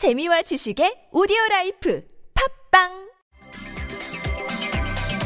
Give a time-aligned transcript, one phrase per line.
[0.00, 2.02] 재미와 지식의 오디오 life
[2.72, 3.10] 팟빵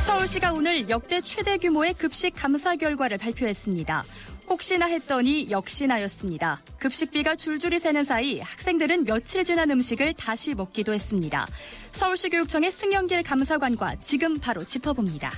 [0.05, 4.05] 서울시가 오늘 역대 최대 규모의 급식 감사 결과를 발표했습니다.
[4.49, 6.61] 혹시나 했더니 역시나였습니다.
[6.81, 11.47] 급식비가 줄줄이 새는 사이 학생들은 며칠 지난 음식을 다시 먹기도 했습니다.
[11.93, 15.31] 서울시 교육청의 승영길 감사관과 지금 바로 짚어봅니다.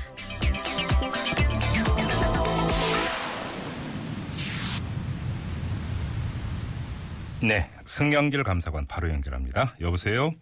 [7.43, 9.75] 네, 승영길 감사관 바로 연결합니다.
[9.81, 10.33] 여보세요?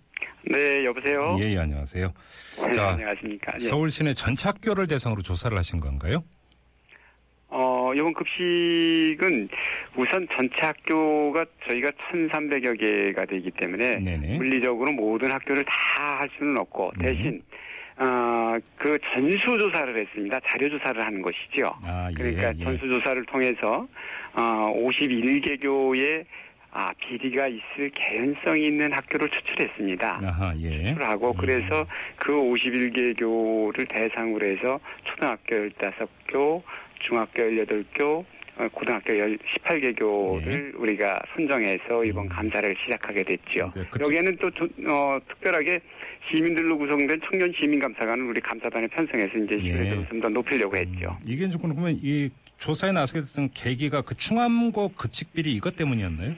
[0.47, 1.37] 네, 여보세요.
[1.41, 2.13] 예, 예, 안녕하세요.
[2.67, 3.53] 네, 자, 안녕하십니까.
[3.55, 3.59] 예.
[3.61, 6.23] 서울 시내 전체 학교를 대상으로 조사를 하신 건가요?
[7.49, 9.49] 어, 이번 급식은
[9.97, 14.37] 우선 전체 학교가 저희가 1,300여 개가 되기 때문에 네네.
[14.39, 15.85] 물리적으로 모든 학교를 다
[16.19, 17.07] 할 수는 없고 네.
[17.13, 17.43] 대신
[17.97, 20.39] 어, 그 전수 조사를 했습니다.
[20.47, 21.73] 자료 조사를 하는 것이죠.
[21.83, 22.65] 아, 예, 그러니까 예.
[22.65, 23.87] 전수 조사를 통해서
[24.35, 26.25] 어, 51개 교에
[26.77, 30.21] 아, 비리가 있을 개연성이 있는 학교를 추출했습니다.
[30.25, 30.91] 아하, 예.
[30.99, 31.37] 하고 음.
[31.39, 31.87] 그래서
[32.17, 36.63] 그 51개 교를 대상으로 해서 초등학교 15교,
[37.07, 38.25] 중학교 18교,
[38.57, 43.71] 어, 고등학교 18개 교를 우리가 선정해서 이번 감사를 시작하게 됐죠.
[43.77, 44.07] 네, 그쵸.
[44.07, 45.79] 여기에는 또 조- 어, 특별하게
[46.29, 49.61] 시민들로 구성된 청년 시민 감사관을 우리 감사단에 편성해서 이제 예.
[49.61, 51.17] 신뢰도를 좀더 높이려고 했죠.
[51.25, 56.35] 이게 조금 그러면 이 조사에 나서게 됐던 계기가 그 충암고 급식비리 이것 때문이었나요?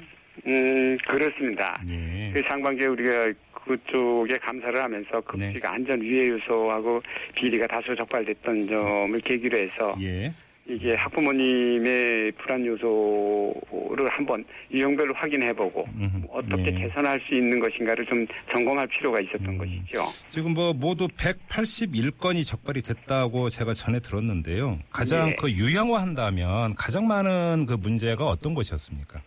[0.47, 1.81] 음, 그렇습니다.
[1.89, 2.31] 예.
[2.33, 3.33] 그 상반기에 우리가
[3.67, 5.47] 그쪽에 감사를 하면서 네.
[5.47, 7.03] 급식 안전 위해 요소하고
[7.35, 10.33] 비리가 다소 적발됐던 점을 계기로 해서 예.
[10.69, 16.71] 이게 학부모님의 불안 요소를 한번 유형별로 확인해보고 음, 어떻게 예.
[16.73, 19.59] 개선할 수 있는 것인가를 좀 점검할 필요가 있었던 음.
[19.59, 20.05] 것이죠.
[20.29, 24.81] 지금 뭐 모두 181건이 적발이 됐다고 제가 전에 들었는데요.
[24.91, 25.37] 가장 네.
[25.39, 29.21] 그 유형화한다면 가장 많은 그 문제가 어떤 것이었습니까?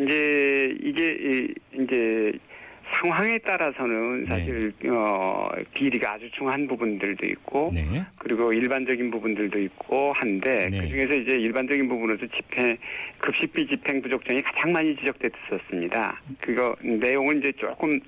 [0.00, 2.32] 이제 이게 이- 이제
[2.92, 4.26] 상황에 따라서는 네.
[4.26, 7.84] 사실 어 비리가 아주 중한 부분들도 있고 네.
[8.18, 10.80] 그리고 일반적인 부분들도 있고 한데 네.
[10.80, 12.76] 그중에서 이제 일반적인 부분에서 집행
[13.18, 16.20] 급식비 집행 부족점이 가장 많이 지적됐었습니다.
[16.40, 18.00] 그거 내용을 이제 조금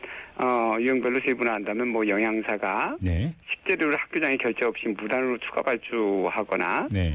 [0.43, 3.33] 어 유형별로 세분화한다면 뭐 영양사가 네.
[3.53, 7.15] 식재료를 학교장에 결제 없이 무단으로 추가 발주하거나 네.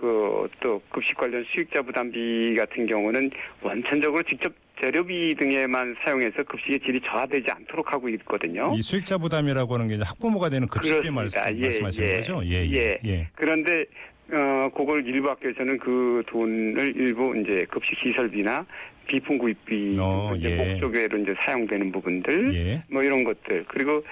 [0.00, 3.30] 그 또 급식 관련 수익자 부담비 같은 경우는
[3.62, 8.72] 원천적으로 직접 재료비 등에만 사용해서 급식의 질이 저하되지 않도록 하고 있거든요.
[8.74, 11.54] 이 수익자 부담이라고 하는 게 학부모가 되는 급식비 말, 그렇습니다.
[11.54, 12.14] 예, 말씀하시는 예.
[12.14, 12.42] 거죠?
[12.46, 12.98] 예, 예.
[13.04, 13.28] 예.
[13.34, 13.84] 그런데
[14.32, 18.64] 어 그걸 일부 학교에서는 그 돈을 일부 이제 급식 시설비나
[19.06, 20.56] 비품 구입비 어, 이제 예.
[20.56, 22.82] 목적외로 이제 사용되는 부분들 예.
[22.90, 24.02] 뭐 이런 것들 그리고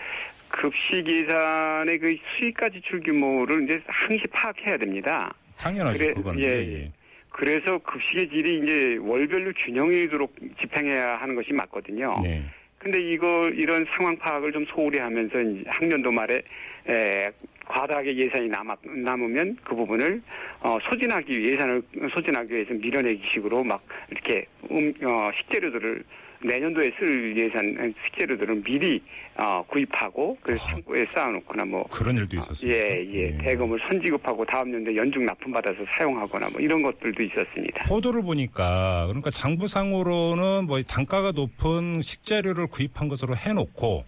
[0.48, 5.32] 급식 예산의 그 수익가 지출 규모를 이제 항시 파악해야 됩니다.
[5.58, 5.98] 당연하죠.
[5.98, 6.38] 그래, 그건.
[6.40, 6.92] 예, 예, 예.
[7.30, 12.20] 그래서 급식의 질이 이제 월별로 균형이 있도록 집행해야 하는 것이 맞거든요.
[12.22, 12.42] 네.
[12.78, 15.34] 근데 이거 이런 상황 파악을 좀 소홀히 하면서
[15.66, 16.42] 학년도 말에
[16.88, 17.30] 에,
[17.66, 20.22] 과다하게 예산이 남아, 남으면 그 부분을
[20.60, 21.82] 어, 소진하기 위해 예산을
[22.14, 26.04] 소진하기 위해서 밀어내기 식으로 막 이렇게 음, 어, 식재료들을
[26.40, 29.02] 내년도에 쓸 예산 식재료들은 미리
[29.36, 30.70] 어, 구입하고 그래서 아.
[30.72, 32.78] 창고에 쌓아놓거나 뭐 그런 일도 있었습니다.
[32.78, 33.38] 예, 예.
[33.38, 37.84] 대금을 선지급하고 다음 연도에 연중 납품받아서 사용하거나 뭐 이런 것들도 있었습니다.
[37.88, 44.04] 보도를 보니까 그러니까 장부상으로는 뭐 단가가 높은 식재료를 구입한 것으로 해놓고.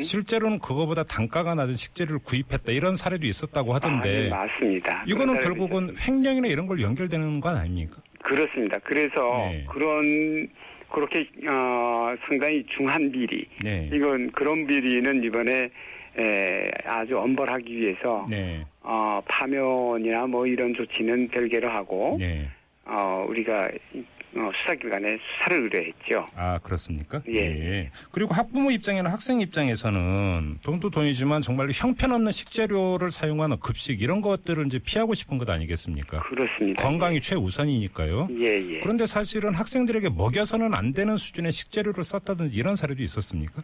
[0.00, 5.04] 실제로는 그거보다 단가가 낮은 식재료를 구입했다 이런 사례도 있었다고 아, 하던데 네, 맞습니다.
[5.06, 7.98] 이거는 결국은 횡령이나 이런 걸 연결되는 건 아닙니까?
[8.24, 8.76] 그렇습니다.
[8.82, 9.14] 그래서
[9.48, 9.64] 네.
[9.70, 10.48] 그런
[10.90, 13.88] 그렇게 어, 상당히 중한 비리 네.
[13.92, 15.70] 이건 그런 비리는 이번에
[16.18, 18.64] 에, 아주 엄벌하기 위해서 네.
[18.82, 22.48] 어, 파면이나 뭐 이런 조치는 별개로 하고 네.
[22.86, 23.68] 어, 우리가
[24.36, 26.26] 어, 수사기관에 수사를 의뢰했죠.
[26.36, 27.22] 아 그렇습니까?
[27.28, 27.90] 예.
[28.12, 34.78] 그리고 학부모 입장이나 학생 입장에서는 돈도 돈이지만 정말로 형편없는 식재료를 사용하는 급식 이런 것들을 이제
[34.78, 36.22] 피하고 싶은 것 아니겠습니까?
[36.24, 36.82] 그렇습니다.
[36.82, 38.28] 건강이 최우선이니까요.
[38.38, 38.80] 예, 예.
[38.80, 43.62] 그런데 사실은 학생들에게 먹여서는 안 되는 수준의 식재료를 썼다든지 이런 사례도 있었습니까?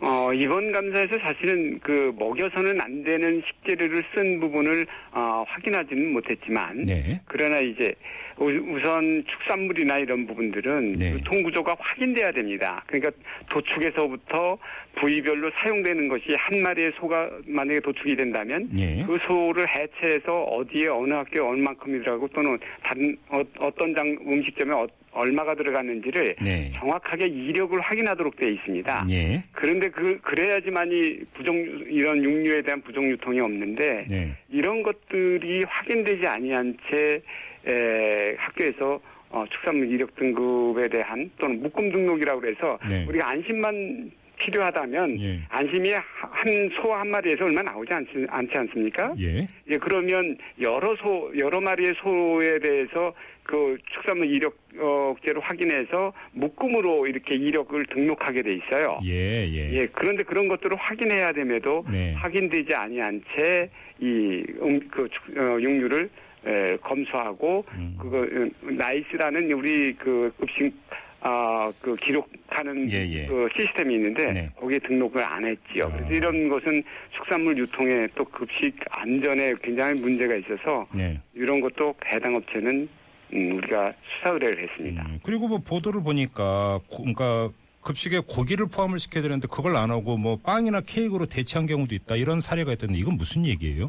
[0.00, 7.20] 어, 이번 감사에서 사실은 그 먹여서는 안 되는 식재료를 쓴 부분을 어, 확인하지는 못했지만 네.
[7.26, 7.92] 그러나 이제
[8.38, 11.12] 우- 우선 축산물이나 이런 부분들은 네.
[11.14, 12.84] 유통 구조가 확인돼야 됩니다.
[12.86, 13.10] 그러니까
[13.50, 14.56] 도축에서부터
[15.00, 19.02] 부위별로 사용되는 것이 한 마리의 소가 만약에 도축이 된다면 예.
[19.04, 23.42] 그 소를 해체해서 어디에 어느 학교에 얼만큼이라고 또는 다른 어,
[23.76, 26.72] 떤 장 음식점에 어- 얼마가 들어갔는지를 네.
[26.76, 29.06] 정확하게 이력을 확인하도록 되어 있습니다.
[29.10, 29.42] 예.
[29.52, 34.32] 그런데 그 그래야지만이 부정 이런 육류에 대한 부정 유통이 없는데 네.
[34.50, 37.20] 이런 것들이 확인되지 아니한 채
[37.66, 39.00] 에, 학교에서
[39.30, 43.04] 어, 축산물 이력 등급에 대한 또는 묶음 등록이라고 그래서 네.
[43.08, 44.10] 우리가 안심만
[44.50, 45.40] 필요하다면 예.
[45.48, 49.14] 안심이 한 소 한 마리에서 얼마 나오지 않지, 않지 않습니까?
[49.20, 49.46] 예.
[49.70, 57.86] 예, 그러면 여러 소, 여러 마리의 소에 대해서 그 축산물 이력제로 확인해서 묶음으로 이렇게 이력을
[57.86, 58.98] 등록하게 돼 있어요.
[59.04, 59.72] 예, 예.
[59.72, 62.14] 예, 그런데 그런 것들을 확인해야 됨에도 네.
[62.14, 63.68] 확인되지 아니한 채
[64.00, 66.08] 이 음, 그 축- 어, 육류를
[66.46, 67.96] 에, 검수하고 음.
[68.00, 70.72] 그거 음, 나이스라는 우리 그 급식
[71.20, 73.26] 아그 기록하는 예, 예.
[73.26, 74.50] 그 시스템이 있는데 네.
[74.56, 75.84] 거기에 등록을 안 했지요.
[75.86, 75.92] 아.
[75.96, 76.82] 그래서 이런 것은
[77.16, 81.20] 축산물 유통에 또 급식 안전에 굉장히 문제가 있어서 네.
[81.34, 82.88] 이런 것도 해당 업체는
[83.34, 85.02] 음, 우리가 수사 의뢰를 했습니다.
[85.06, 87.50] 음, 그리고 뭐 보도를 보니까 고- 그러니까
[87.82, 92.40] 급식에 고기를 포함을 시켜야 되는데 그걸 안 하고 뭐 빵이나 케이크로 대체한 경우도 있다 이런
[92.40, 93.88] 사례가 있던데 이건 무슨 얘기예요?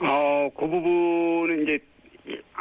[0.00, 1.95] 어, 그 부분은 이제 이-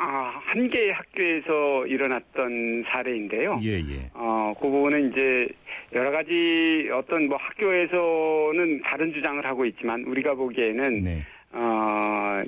[0.07, 3.59] 아, 한 개의 학교에서 일어났던 사례인데요.
[3.63, 4.11] 예, 예.
[4.13, 5.47] 어, 그 부분은 이제
[5.93, 11.23] 여러 가지 어떤 뭐 학교에서는 다른 주장을 하고 있지만 우리가 보기에는 네.
[11.53, 12.43] 어,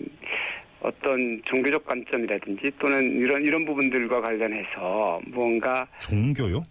[0.82, 6.62] 어떤 종교적 관점이라든지 또는 이런 이런 부분들과 관련해서 무언가 종교요?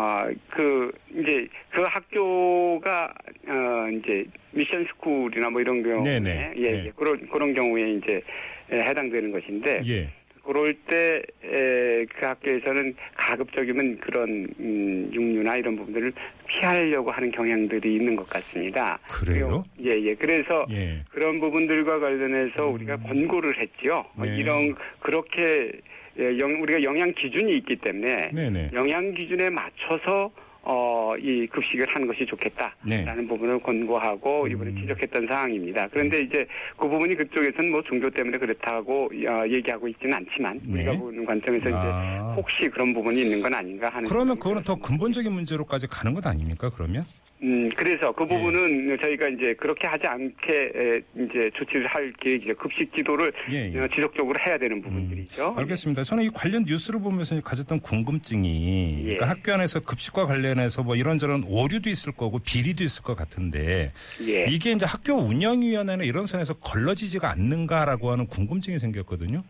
[0.00, 3.12] 아, 그, 이제, 그 학교가,
[3.48, 6.52] 어, 이제, 미션 스쿨이나 뭐 이런 경우에, 네네.
[6.56, 6.84] 예, 네.
[6.86, 8.22] 예, 그런, 그런 경우에 이제,
[8.70, 10.08] 에, 해당되는 것인데, 예.
[10.44, 16.12] 그럴 때, 에, 그 학교에서는 가급적이면 그런, 음, 육류나 이런 부분들을
[16.46, 19.00] 피하려고 하는 경향들이 있는 것 같습니다.
[19.10, 19.64] 그래요?
[19.82, 20.14] 예, 예.
[20.14, 21.02] 그래서, 예.
[21.10, 24.04] 그런 부분들과 관련해서 우리가 권고를 했지요.
[24.16, 24.36] 어, 네.
[24.36, 25.72] 이런, 그렇게,
[26.18, 28.70] 예, 영, 우리가 영양 기준이 있기 때문에, 네네.
[28.74, 30.30] 영양 기준에 맞춰서
[30.70, 33.26] 어, 이 급식을 하는 것이 좋겠다라는 네.
[33.26, 34.76] 부분을 권고하고 이번에 음.
[34.82, 35.88] 지적했던 사항입니다.
[35.88, 40.74] 그런데 이제 그 부분이 그쪽에서는 뭐 종교 때문에 그렇다고 어, 얘기하고 있지는 않지만 네.
[40.74, 42.34] 우리가 보는 관점에서 아.
[42.34, 44.06] 이제 혹시 그런 부분이 있는 건 아닌가 하는.
[44.08, 44.76] 그러면 그거는 더.
[44.76, 46.70] 근본적인 문제로까지 가는 것 아닙니까?
[46.74, 47.04] 그러면?
[47.42, 48.12] 음, 그래서 예.
[48.16, 52.56] 그 부분은 저희가 이제 그렇게 하지 않게 에, 이제 조치를 할 계획이죠.
[52.56, 53.78] 급식 지도를 예, 예.
[53.78, 55.54] 어, 지속적으로 해야 되는 부분들이죠.
[55.56, 56.02] 알겠습니다.
[56.02, 59.04] 저는 이 관련 뉴스를 보면서 가졌던 궁금증이 예.
[59.14, 63.92] 그러니까 학교 안에서 급식과 관련해서 뭐 이런저런 오류도 있을 거고 비리도 있을 것 같은데
[64.26, 64.46] 예.
[64.48, 69.42] 이게 이제 학교 운영위원회는 이런 선에서 걸러지지가 않는가라고 하는 궁금증이 생겼거든요.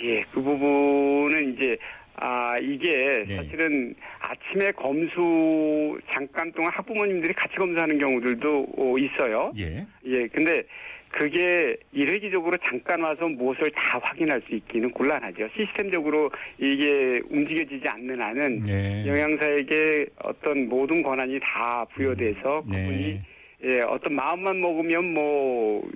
[0.00, 1.76] 예, 그 부분은 이제
[2.16, 3.36] 아 이게 네.
[3.36, 9.52] 사실은 아침에 검수 잠깐 동안 학부모님들이 같이 검사하는 경우들도 어, 있어요.
[9.58, 9.86] 예.
[10.06, 10.62] 예, 근데
[11.12, 15.48] 그게 일회기적으로 잠깐 와서 무엇을 다 확인할 수 있기는 곤란하죠.
[15.56, 19.06] 시스템적으로 이게 움직여지지 않는 한은 네.
[19.06, 22.86] 영양사에게 어떤 모든 권한이 다 부여돼서 네.
[22.86, 23.20] 그분이
[23.64, 25.88] 예, 어떤 마음만 먹으면 뭐,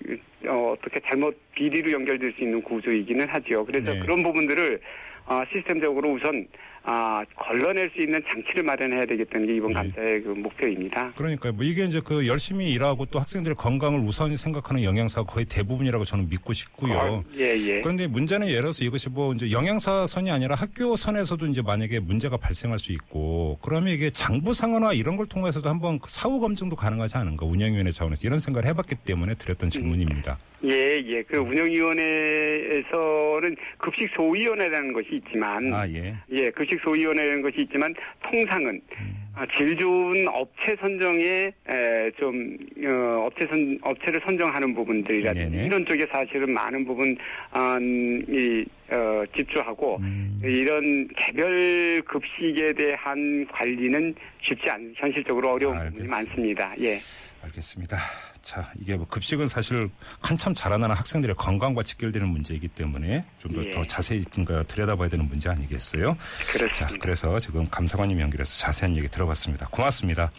[0.46, 3.64] 어, 어떻게 잘못 비리로 연결될 수 있는 구조이기는 하죠.
[3.64, 4.00] 그래서 네.
[4.00, 4.80] 그런 부분들을,
[5.26, 6.46] 어, 시스템적으로 우선,
[6.88, 9.75] 아, 걸러낼 수 있는 장치를 마련해야 되겠다는 게 이번 네.
[9.75, 11.12] 감사의 그 목표입니다.
[11.17, 16.05] 그러니까 뭐 이게 이제 그 열심히 일하고 또 학생들의 건강을 우선히 생각하는 영양사가 거의 대부분이라고
[16.05, 16.97] 저는 믿고 싶고요.
[16.97, 17.81] 어, 예, 예.
[17.81, 22.37] 그런데 문제는 예를 들어서 이것이 뭐 이제 영양사 선이 아니라 학교 선에서도 이제 만약에 문제가
[22.37, 27.19] 발생할 수 있고 그러면 이게 장부 상환화 이런 걸 통해서도 한번 그 사후 검증도 가능하지
[27.19, 30.38] 않은가 운영위원회 차원에서 이런 생각을 해봤기 때문에 드렸던 질문입니다.
[30.65, 31.23] 예, 예.
[31.23, 36.17] 그 운영위원회에서는 급식 소위원회라는 것이 있지만, 아 예.
[36.33, 39.25] 예, 급식 소위원회라는 것이 있지만 통상은 아,
[39.59, 45.66] 질 좋은 업체 선정에 에, 좀 어, 업체 선 업체를 선정하는 부분들이라든지 네네.
[45.66, 47.16] 이런 쪽에 사실은 많은 부분
[47.50, 48.64] 아, 음, 이
[48.95, 50.38] 어, 집중하고 음.
[50.43, 56.16] 이런 개별 급식에 대한 관리는 쉽지 않 현실적으로 어려운 부분이 알겠습니다.
[56.16, 56.75] 많습니다.
[56.81, 56.99] 예.
[57.43, 57.97] 알겠습니다.
[58.43, 59.88] 자, 이게 뭐 급식은 사실
[60.21, 63.71] 한참 자라나는 학생들의 건강과 직결되는 문제이기 때문에 좀더 예.
[63.71, 64.25] 더 자세히
[64.69, 66.16] 들여다봐야 되는 문제 아니겠어요?
[66.16, 66.99] 자, 그렇습니다.
[67.00, 69.68] 그래서 지금 감사관님 연결해서 자세한 얘기 들어 봤습니다.
[69.68, 70.30] 고맙습니다.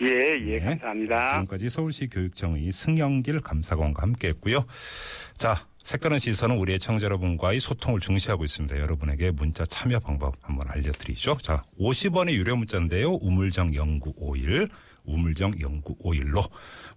[0.00, 0.60] 예, 예, 네.
[0.60, 1.32] 감사합니다.
[1.32, 4.64] 지금까지 서울시 교육청의 승영길 감사관과 함께했고요.
[5.36, 8.78] 자, 색다른 시선은 우리 애청자 여러분과의 소통을 중시하고 있습니다.
[8.78, 11.38] 여러분에게 문자 참여 방법 한번 알려드리죠.
[11.42, 13.14] 자, 50원의 유료 문자인데요.
[13.22, 14.68] 우물정 0951,
[15.04, 16.48] 우물정 0951로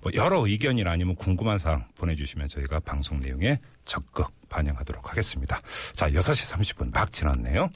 [0.02, 5.60] 뭐 여러 의견이나 아니면 궁금한 사항 보내주시면 저희가 방송 내용에 적극 반영하도록 하겠습니다.
[5.94, 7.70] 자, 6시 30분 막 지났네요.